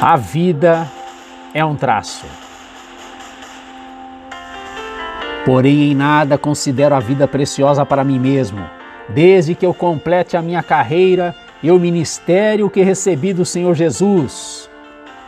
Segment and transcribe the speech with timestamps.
[0.00, 0.86] A vida
[1.52, 2.24] é um traço.
[5.44, 8.64] Porém, em nada considero a vida preciosa para mim mesmo,
[9.08, 14.70] desde que eu complete a minha carreira e o ministério que recebi do Senhor Jesus.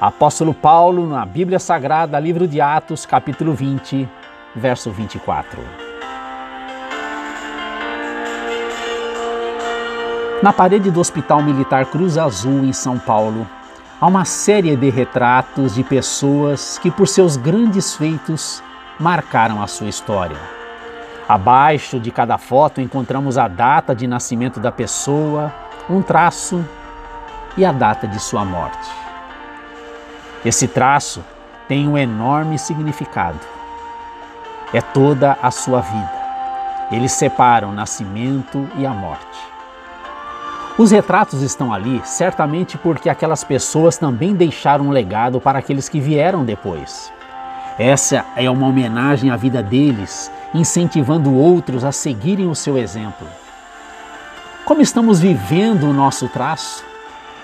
[0.00, 4.08] Apóstolo Paulo, na Bíblia Sagrada, livro de Atos, capítulo 20,
[4.56, 5.62] verso 24.
[10.42, 13.46] Na parede do Hospital Militar Cruz Azul, em São Paulo,
[14.00, 18.62] há uma série de retratos de pessoas que, por seus grandes feitos,
[19.00, 20.36] marcaram a sua história.
[21.28, 25.52] Abaixo de cada foto encontramos a data de nascimento da pessoa,
[25.88, 26.64] um traço
[27.56, 28.90] e a data de sua morte.
[30.44, 31.24] Esse traço
[31.66, 33.40] tem um enorme significado.
[34.72, 36.12] É toda a sua vida.
[36.92, 39.55] Ele separa o nascimento e a morte.
[40.78, 45.98] Os retratos estão ali certamente porque aquelas pessoas também deixaram um legado para aqueles que
[45.98, 47.10] vieram depois.
[47.78, 53.26] Essa é uma homenagem à vida deles, incentivando outros a seguirem o seu exemplo.
[54.66, 56.84] Como estamos vivendo o nosso traço?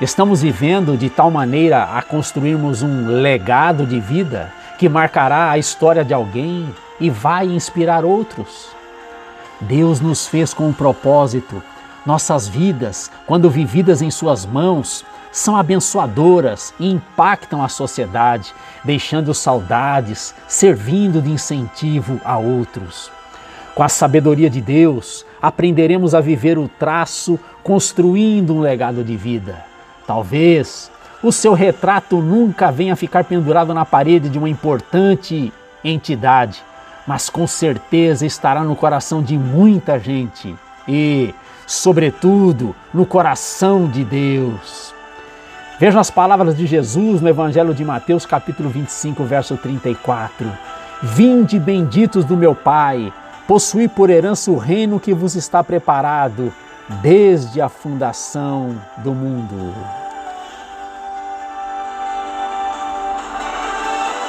[0.00, 6.04] Estamos vivendo de tal maneira a construirmos um legado de vida que marcará a história
[6.04, 8.70] de alguém e vai inspirar outros.
[9.60, 11.62] Deus nos fez com um propósito
[12.04, 18.52] nossas vidas, quando vividas em Suas mãos, são abençoadoras e impactam a sociedade,
[18.84, 23.10] deixando saudades, servindo de incentivo a outros.
[23.74, 29.64] Com a sabedoria de Deus, aprenderemos a viver o traço, construindo um legado de vida.
[30.06, 30.90] Talvez
[31.22, 35.52] o seu retrato nunca venha ficar pendurado na parede de uma importante
[35.84, 36.62] entidade,
[37.06, 40.54] mas com certeza estará no coração de muita gente.
[40.88, 41.34] E
[41.70, 44.92] sobretudo no coração de Deus.
[45.78, 50.50] Vejam as palavras de Jesus no Evangelho de Mateus, capítulo 25, verso 34.
[51.00, 53.12] Vinde benditos do meu Pai,
[53.46, 56.52] possuí por herança o reino que vos está preparado
[57.00, 59.72] desde a fundação do mundo.